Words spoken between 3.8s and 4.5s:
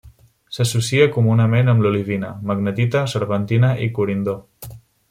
i corindó.